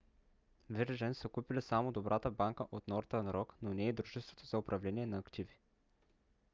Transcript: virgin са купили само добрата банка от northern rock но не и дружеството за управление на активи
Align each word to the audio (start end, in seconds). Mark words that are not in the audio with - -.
virgin 0.71 1.13
са 1.13 1.29
купили 1.29 1.61
само 1.61 1.91
добрата 1.91 2.31
банка 2.31 2.65
от 2.71 2.85
northern 2.85 3.31
rock 3.31 3.53
но 3.61 3.73
не 3.73 3.87
и 3.87 3.93
дружеството 3.93 4.45
за 4.45 4.57
управление 4.57 5.05
на 5.05 5.17
активи 5.19 5.55